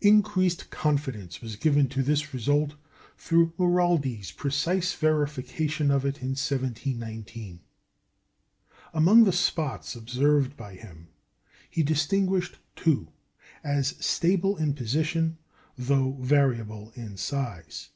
Increased 0.00 0.70
confidence 0.70 1.40
was 1.40 1.54
given 1.54 1.88
to 1.90 2.02
this 2.02 2.34
result 2.34 2.74
through 3.16 3.52
Maraldi's 3.56 4.32
precise 4.32 4.92
verification 4.92 5.92
of 5.92 6.04
it 6.04 6.16
in 6.20 6.30
1719. 6.34 7.60
Among 8.92 9.22
the 9.22 9.30
spots 9.30 9.94
observed 9.94 10.56
by 10.56 10.74
him, 10.74 11.10
he 11.70 11.84
distinguished 11.84 12.56
two 12.74 13.12
as 13.62 13.94
stable 14.04 14.56
in 14.56 14.74
position, 14.74 15.38
though 15.78 16.16
variable 16.20 16.90
in 16.96 17.16
size. 17.16 17.90